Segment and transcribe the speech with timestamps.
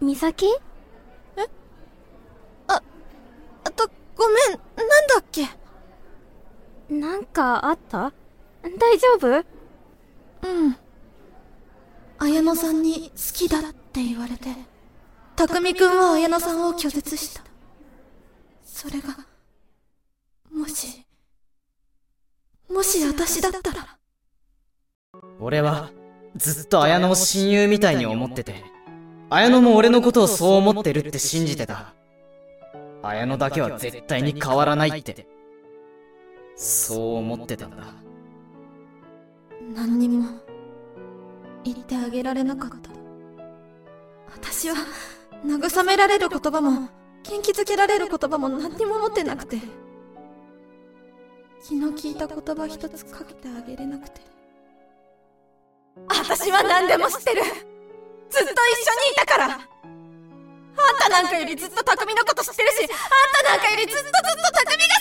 [0.00, 0.46] 美咲？
[1.36, 1.48] え？
[2.68, 2.82] あ、
[3.64, 5.46] あと、ごめん、なんだっけ？
[6.88, 8.12] なんかあった？
[8.62, 9.28] 大丈夫？
[9.28, 10.76] うん。
[12.18, 14.48] 綾野さんに好きだって言われて、
[15.36, 17.42] 匠くんは綾野さんを拒絶した。
[18.64, 19.16] それが、
[20.50, 21.06] もし、
[22.70, 23.98] もし私だったら。
[25.38, 25.90] 俺は、
[26.36, 28.64] ずっと綾野を親友みたいに思ってて、
[29.32, 31.94] 綾野も俺のことをそう思ってるって信じてた。
[33.02, 35.26] 綾野だけは絶対に変わらないって。
[36.56, 37.94] そう思ってたんだ。
[39.72, 40.26] 何にも、
[41.62, 42.90] 言ってあげられなかった。
[44.34, 44.74] 私は、
[45.46, 46.88] 慰められる言葉も、
[47.22, 49.58] 元気づけられる言葉も何にも持ってなくて。
[51.64, 54.20] 気の利いた言葉一つかけてあげれなくて。
[56.08, 57.69] 私は何でも知ってる
[58.30, 59.70] ずっと一緒にいたから
[60.80, 62.88] あんたなんかよりずっと匠のこと知ってるし、あん
[63.44, 64.94] たなんかよりずっとずっと匠が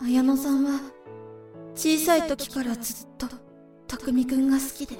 [0.00, 0.80] 好き綾野さんは、
[1.74, 3.26] 小さい時からずっと、
[3.86, 4.96] 匠くんが好きで。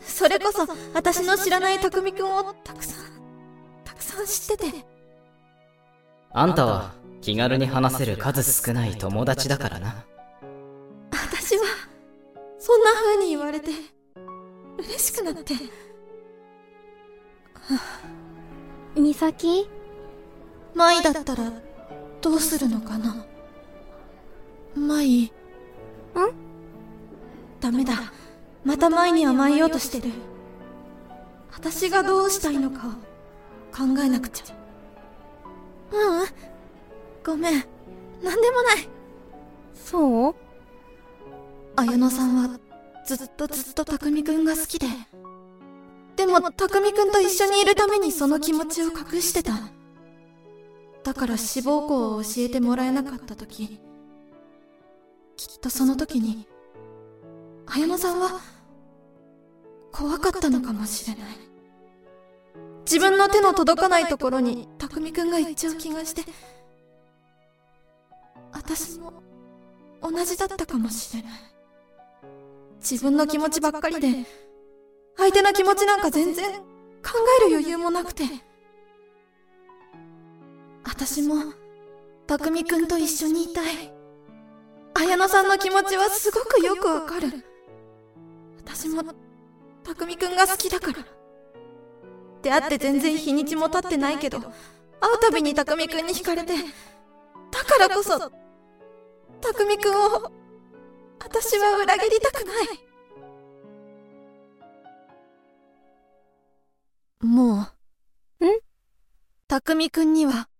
[0.00, 3.04] それこそ、私の知らない匠くんをたくさん、
[3.84, 4.86] たくさん知ってて。
[6.32, 10.04] あんたは、気軽に話せる数少ない友達だからな。
[11.10, 11.64] 私は、
[12.58, 13.70] そんな風に言われて、
[14.78, 15.54] 嬉しくなって。
[18.94, 19.68] 美咲？
[20.74, 21.52] 舞だったら、
[22.20, 23.26] どうするのかな？
[24.74, 25.24] 舞。
[25.24, 25.30] ん？
[27.60, 27.94] ダメだ。
[28.64, 30.12] また舞に甘えようとしてる。
[31.52, 32.90] 私がどうしたいのかを
[33.74, 34.44] 考えなくちゃ。
[35.92, 36.26] ううん。
[37.24, 37.52] ごめん。
[38.22, 38.88] なんでもない。
[39.74, 40.34] そう？
[41.76, 42.58] 綾野さんは、
[43.06, 44.88] ずっとずっと匠くんが好きで。
[46.16, 49.52] でも、匠くんと一緒にいるためにその気持ちを隠してた。
[51.04, 53.80] だから志望校を教えてもらえなかった時、
[55.36, 56.48] きっとその時に、
[57.66, 58.40] 綾野さんは、
[59.92, 61.36] 怖かったのかもしれない。
[62.86, 66.22] 自分の手の届かないところに、匠くんが行っちゃう気がして、
[68.52, 69.12] 私も、
[70.02, 71.55] 同じだったかもしれない。
[72.78, 74.08] 自分の気持ちばっかりで、
[75.16, 77.12] 相手の気持ちなんか全然考
[77.46, 78.24] える余裕もなくて。
[80.84, 81.34] 私も、
[82.26, 83.92] 匠くんと一緒にいたい。
[84.94, 87.28] 綾野さんの気持ちはすごくよくわかる。
[88.58, 89.02] 私も、
[89.84, 90.98] 匠くんが好きだから。
[92.42, 94.50] 出会って全然日にちも経ってないけど、会う
[95.20, 96.54] たびに匠くんに惹かれて、
[97.50, 98.30] だからこそ、
[99.40, 100.32] 匠くんを、
[101.18, 102.66] 私は裏切りたくない。
[107.26, 107.66] も
[108.40, 108.46] う。
[108.46, 108.60] ん？
[109.48, 110.50] 匠くんには、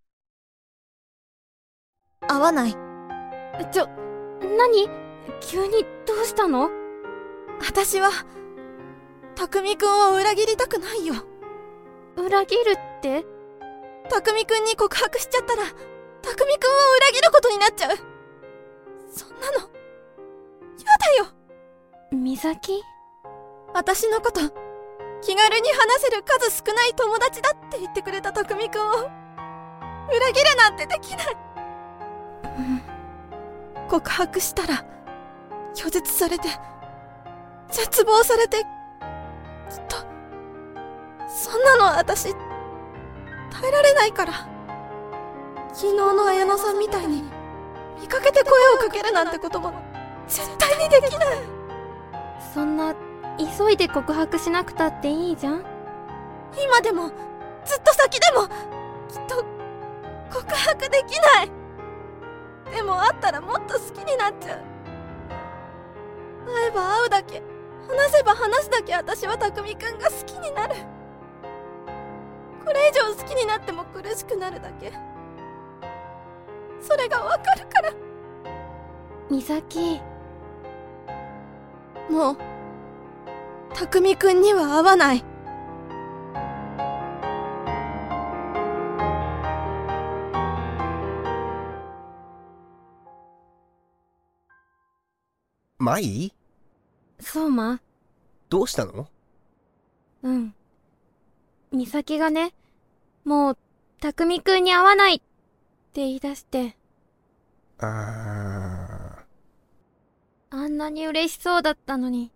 [2.27, 2.77] 会わない。
[3.71, 3.89] ちょ、
[4.57, 4.89] 何？
[5.41, 6.71] 急にどうしたの？
[7.61, 8.11] 私は、
[9.35, 11.17] 匠くんを裏切りたくないよ。
[12.17, 13.27] 裏切るって？
[14.09, 15.77] 匠くんに告白しちゃったら、匠くんを
[16.97, 17.97] 裏切ることになっちゃう。
[22.37, 22.83] 美咲
[23.73, 24.41] 私のこと、
[25.23, 31.27] 気軽に話せる数少ない友達だって言ってくれた匠くんを、裏切るなんてできない。
[33.89, 34.85] 告白したら、
[35.75, 36.51] 拒絶されて、
[37.71, 38.67] 絶望されて、きっ
[39.89, 39.97] と、
[41.27, 44.33] そんなの私、耐えられないから。
[45.73, 47.23] 昨日の綾野さんみたいに、
[47.99, 49.73] 見かけて声をかけるなんてことも、
[50.29, 51.56] 絶対にできない。
[52.55, 52.95] そんな
[53.59, 55.65] 急いで告白しなくたっていいじゃん？
[56.63, 57.09] 今でも、
[57.65, 59.45] ずっと先でも、きっと、
[60.33, 61.51] 告白できない。
[62.75, 64.61] でも会ったらもっと好きになっちゃう。
[66.51, 67.43] 会えば会うだけ、
[67.89, 70.75] 話せば話すだけ私は匠くんが好きになる。
[72.65, 74.93] これ以上好きになっても苦しくなるだけ。
[76.81, 77.93] それがわかるから。
[79.31, 80.01] 美咲
[82.11, 82.37] もう、
[83.75, 85.25] 匠くんには会わない。
[95.79, 96.33] 舞
[97.21, 97.81] そうま。
[98.49, 99.09] どうしたの？
[100.23, 100.55] うん。
[101.73, 102.55] 美咲がね
[103.25, 103.59] もう
[104.01, 105.27] 匠くんに会わないって
[105.97, 106.77] 言い出して。
[107.79, 107.87] あ
[110.57, 112.33] あんなに嬉しそうだったのに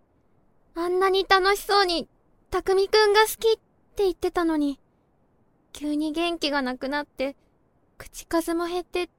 [0.75, 2.07] あんなに楽しそうに
[2.49, 4.79] 匠くんが好きっって言ってたのに、
[5.73, 7.35] 急に元気がなくなって、
[7.97, 9.09] 口数も減って、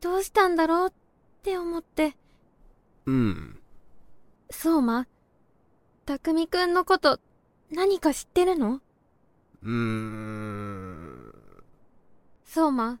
[0.00, 0.92] どうしたんだろうっ
[1.42, 2.14] て思って。
[3.06, 3.58] うん。
[4.50, 5.06] そうま、
[6.04, 7.20] たくみくんのこと、
[7.72, 8.80] 何か知ってるの？
[9.62, 11.34] うーん。
[12.44, 13.00] そうま、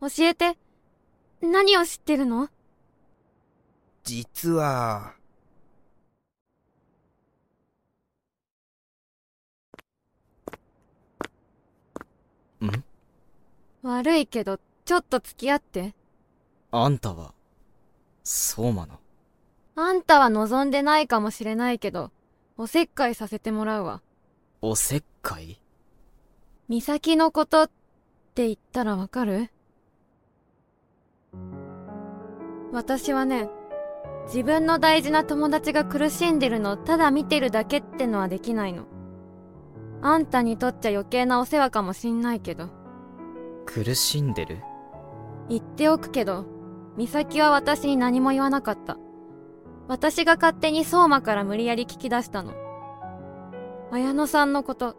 [0.00, 0.58] 教えて。
[1.40, 2.48] 何を知ってるの？
[4.08, 5.12] 実は、
[12.62, 12.84] ん？
[13.82, 15.94] 悪いけど、ちょっと付き合って。
[16.70, 17.34] あんたは、
[18.24, 18.98] 相馬の？
[19.76, 22.10] あんたは望んでないかもしれないけど、
[22.56, 24.00] おせっかいさせてもらうわ。
[24.62, 25.60] おせっかい？
[26.70, 27.70] 美咲のことっ
[28.34, 29.50] て言ったらわかる？
[32.72, 33.50] 私はね、
[34.28, 38.84] 自分の大事な友達が苦しんでるのをただ見てるだけってのはできないの。
[40.02, 42.68] あんたにとっちゃ余計なお世話かもしんないけど。
[43.64, 44.58] 苦しんでる？
[45.48, 46.44] 言っておくけど、
[46.98, 48.98] 美咲は私に何も言わなかった。
[49.88, 52.52] 私が勝手に相馬から無理やり聞き出したの。
[53.90, 54.96] 綾野さんのこと。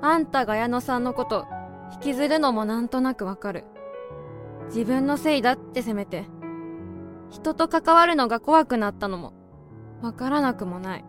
[0.00, 1.46] あんたが綾野さんのこと、
[1.92, 3.64] 引きずるのもなんとなくわかる。
[4.68, 6.24] 自分のせいだってせめて。
[7.30, 9.32] 人と関わるのが怖くなったのも、
[10.02, 11.04] わからなくもない。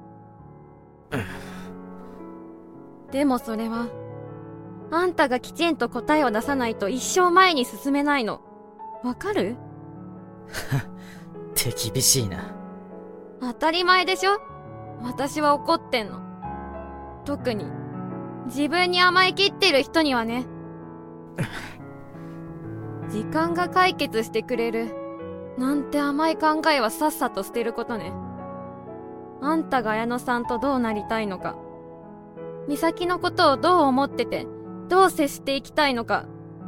[3.12, 3.88] でもそれは、
[4.92, 8.42] あんたがきちんと答えを出さないと一生前に進めないの。
[9.04, 9.56] わかる？
[11.56, 12.40] 手厳しいな。
[13.42, 14.40] 当たり前でしょ？
[15.04, 16.22] 私は怒ってんの。
[17.25, 17.66] 特に、
[18.48, 20.46] 自分に甘えきってる人にはね。
[23.10, 24.96] 時間が解決してくれる。
[25.57, 28.13] なんて甘い考えはさっさと捨てることね。
[29.42, 31.56] あんたが綾野さんとどうなりたいのか。
[32.68, 34.45] 美咲のことをどう思ってて、
[34.89, 36.25] どう接していきたいのか、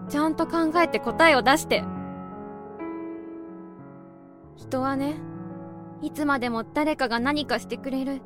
[0.10, 1.84] ちゃんと考えて答えを出して。
[4.56, 5.16] 人はね、
[6.02, 8.22] いつまでも誰かが何かしてくれる。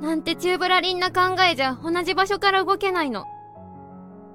[0.00, 3.24] なんてチューブラリンな考えじゃ同じ場所から動けないの。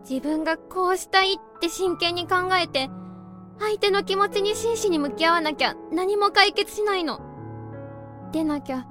[0.09, 2.89] 自分がこうしたいって真剣に考えて、
[3.61, 7.21] 相手の気持ちに真摯に向き合わなきゃ何も解決しないの。
[8.31, 8.87] でなきゃ、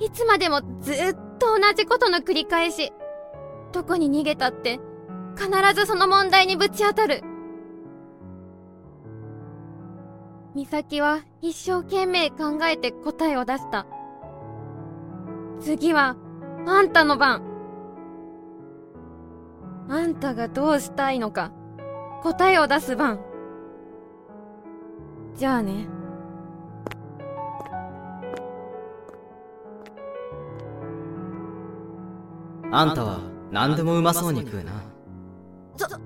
[0.00, 0.96] いつまでもずっ
[1.38, 2.92] と同じことの繰り返し。
[3.72, 4.80] どこに逃げたって、
[5.36, 7.22] 必ずその問題にぶち当たる。
[10.54, 13.86] 美咲は一生懸命考えて答えを出した。
[15.60, 16.16] 次は、
[16.66, 17.42] あんたの番。
[19.90, 21.52] あんたがどうしたいのか、
[22.22, 23.20] 答えを出す番。
[25.36, 25.88] じゃあね。
[32.70, 33.20] あんたは
[33.50, 34.72] 何でもうまそうに食うな。
[35.76, 36.02] そ、そうか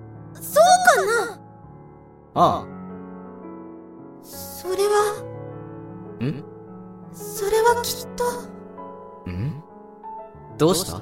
[1.35, 1.41] な？
[2.35, 2.67] あ
[4.23, 5.25] それは、
[6.21, 6.45] あ、ん？
[7.13, 8.25] それはきっと、
[9.31, 9.63] ん？
[10.59, 11.01] どうした？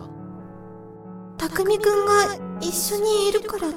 [1.36, 3.74] たくみくんが一緒にいるから、だ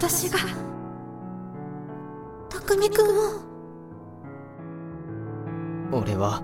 [0.00, 0.38] 私が、
[2.48, 3.06] たくみくん
[5.90, 6.40] を、俺は、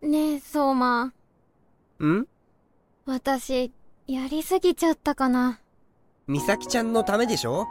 [0.00, 1.04] ねえ、相馬。
[1.04, 1.12] ん？
[3.04, 3.70] 私、
[4.06, 5.60] やりすぎちゃったかな。
[6.26, 7.66] 美咲ちゃんのためでしょ？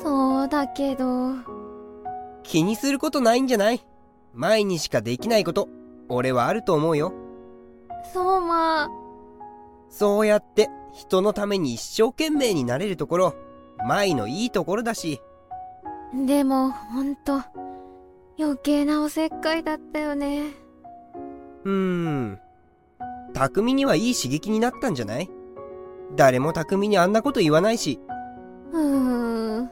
[0.00, 1.59] そうだけど。
[2.50, 3.80] 気にすることないんじゃない？
[4.34, 5.68] 前にしかできないこと、
[6.08, 7.12] 俺はあると思うよ。
[8.12, 8.88] 相馬。
[9.88, 13.34] そうやって人のために一生懸命になれるところ、
[13.86, 15.20] 舞のいいところだし、
[16.26, 17.40] でも、ほんと、
[18.36, 20.46] 余計なおせっかいだったよね。
[21.62, 22.40] うーん。
[23.32, 25.30] 匠にはいい刺激になったんじゃない？
[26.16, 28.00] 誰も匠にあんなこと言わないし、
[28.72, 29.70] うーん。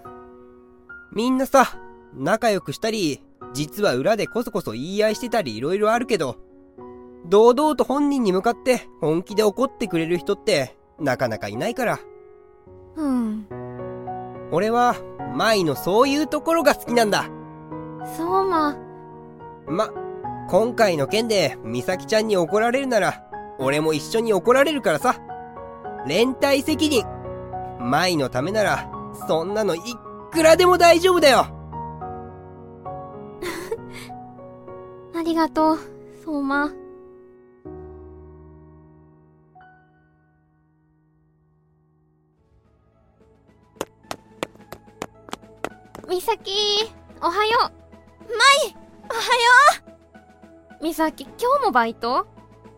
[1.13, 1.77] みんなさ、
[2.15, 3.23] 仲良くしたり、
[3.53, 6.37] 実は裏でこそこそ言い合いしてたり色々あるけど、
[7.27, 11.99] 堂々と本人に向かって本気で怒ってくれる人ってなかなかいないから。
[12.97, 13.47] うん。
[14.51, 14.97] 俺は、
[15.37, 17.29] 舞のそういうところが好きなんだ。
[18.17, 18.77] 相馬。
[19.67, 19.91] ま、
[20.49, 23.25] 今回の件で美咲ちゃんに怒られるなら、
[23.59, 25.17] 俺も一緒に怒られるからさ。
[26.07, 27.05] 連帯責任。
[27.79, 28.91] 舞のためなら、
[29.29, 29.83] そんなのいっ
[30.31, 31.58] くらでも大丈夫だよ。
[35.29, 35.79] ありがとう、
[36.25, 36.73] 相馬。
[46.09, 47.63] みさき、おはよう。
[47.63, 48.37] ま
[48.71, 48.75] い、
[49.11, 49.29] おはよ
[50.81, 50.83] う。
[50.83, 52.27] みさき、今日もバイト？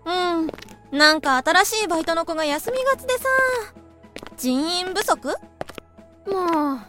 [0.04, 0.50] うん。
[0.98, 3.28] なんか新しいバイトの子が休みがちでさ。
[4.36, 5.28] 人員不足？
[5.28, 5.36] もう。
[6.26, 6.80] あ、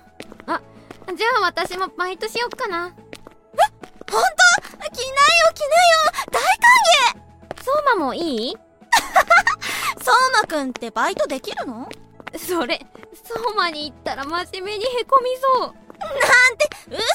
[0.48, 2.88] じゃあ私もバイトしよっかな。
[2.88, 3.58] え、
[4.12, 4.50] 本当？
[5.01, 6.00] 来なよ来なよ
[6.31, 6.41] 大
[7.15, 8.20] 歓相馬もい
[8.51, 8.55] い？
[8.55, 8.60] 迎
[10.03, 11.89] 相馬くんってバイトできるの？
[12.38, 12.86] それ、
[13.24, 15.29] 相馬に行ったら真面目にへこみ
[15.60, 15.74] そう。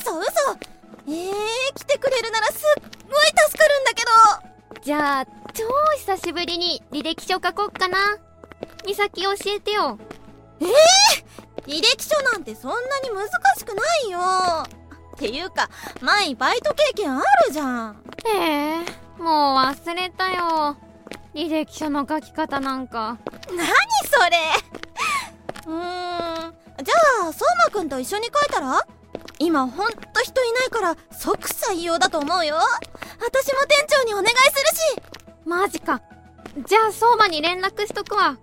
[0.02, 0.28] 嘘嘘
[1.08, 4.04] えー、来てくれるならすっごい助かるんだけ
[4.74, 5.64] どじゃあ、超
[5.96, 7.98] 久しぶりに履歴書書こっかな。
[8.84, 9.98] みさき教えてよ。
[11.66, 13.28] 履歴書なんてそんなに難
[13.58, 14.18] しくないよ
[15.16, 15.70] っていうか、
[16.02, 18.02] 前バイト経験あるじゃん。
[18.26, 18.82] え
[19.18, 20.76] えもう忘れたよ。
[21.34, 23.16] 履歴書の書き方なんか。
[23.48, 23.66] 何
[24.10, 24.36] それ
[25.66, 26.54] うーん。
[26.84, 26.94] じゃ
[27.28, 28.86] あ、相馬くんと一緒に書いたら？
[29.38, 32.56] 今ほんと人いないから即採用だと思うよ。
[33.20, 36.02] 私も店長にお願いするしマジか。
[36.66, 38.36] じゃあ相馬に連絡しとくわ。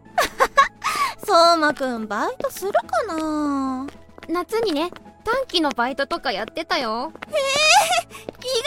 [1.25, 2.79] 相馬くんバイトするか
[3.15, 3.87] な？
[4.27, 4.91] 夏にね、
[5.23, 7.11] 短期のバイトとかやってたよ。
[8.41, 8.63] 意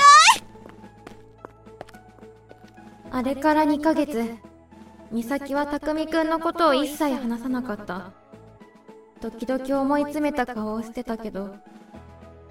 [3.16, 4.34] あれから2ヶ月、
[5.10, 8.12] 美咲は匠くんのことを一切話さなかった。
[9.22, 11.56] 時々思い詰めた顔をしてたけど、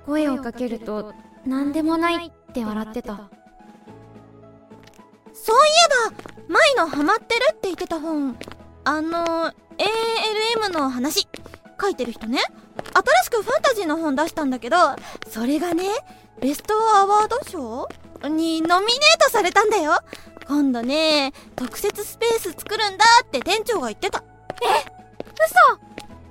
[0.07, 1.13] 声をかけると、
[1.45, 3.29] 何でもないって笑ってた。
[5.33, 5.69] そうい
[6.09, 8.35] えば、舞のハマってるって言ってた本、
[8.85, 11.27] あの、ALM の話、
[11.79, 12.39] 書いてる人ね、
[12.95, 14.77] 新しくファンタジーの本出したんだけど、
[15.29, 15.83] それがね、
[16.39, 17.89] ベストアワード賞
[18.29, 19.99] にノミネートされたんだよ。
[20.47, 24.23] 今度ね、特設スペース作るんだって店長が言ってた。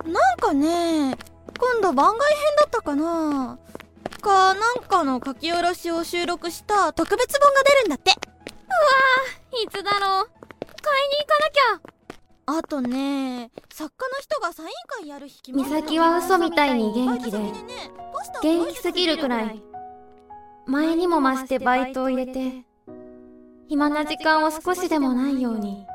[0.03, 1.15] 嘘なんかね、
[1.59, 3.59] 今度番外編だったかな
[4.21, 8.11] か、なんかの書き下ろしを収録した特別本が出るんだって。
[9.63, 10.29] いつだろう
[10.81, 11.94] 買いに行かなきゃ
[12.47, 14.69] あとね、作家の人がサイン
[15.01, 17.39] 会やる日美咲は嘘みたいに元気で
[18.43, 19.63] 元気すぎるくらい。
[20.67, 22.65] 前にも増してバイトを入れて、
[23.67, 25.87] 暇な時間を少しでもないように。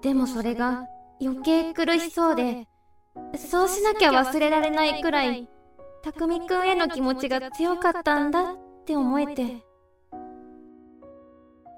[0.00, 0.86] でもそれが
[1.20, 2.68] 余計苦しそうで、
[3.36, 5.48] そうしなきゃ忘れられないくらい、
[6.04, 9.64] たくみくんへの気持ちが強かったんだって思えて。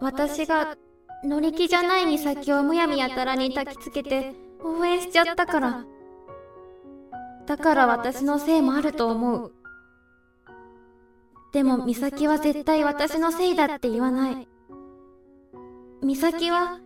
[0.03, 0.77] 私が
[1.23, 5.85] 乗り気じゃない美咲をむやみやたらに焚きつけて応援しちゃったから。
[7.47, 9.53] だから私のせいもあると思う。
[11.53, 14.49] でも美咲は絶対私のせいだって言わない。
[16.03, 16.79] 美咲は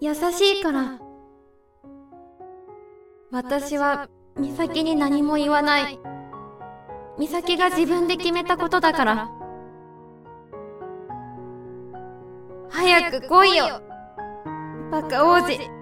[0.00, 0.98] 優しいから。
[3.30, 4.08] 私は
[4.40, 6.00] 美咲に何も言わない。
[7.18, 9.39] 美咲が自分で決めたことだから。
[12.90, 13.80] 早く来いよ。
[14.90, 15.79] バカ王子。